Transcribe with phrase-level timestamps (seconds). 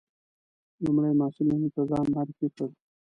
[0.83, 2.69] لومړي محصلینو ته ځان معرفي کړ.